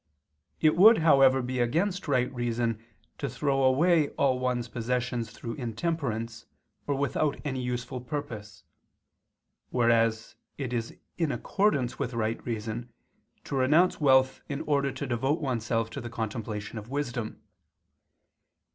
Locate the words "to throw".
3.19-3.61